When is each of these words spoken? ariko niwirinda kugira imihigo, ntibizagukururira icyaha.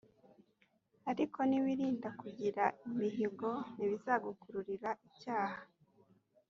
ariko 1.11 1.39
niwirinda 1.49 2.09
kugira 2.21 2.63
imihigo, 2.87 3.49
ntibizagukururira 3.73 4.89
icyaha. 5.07 5.59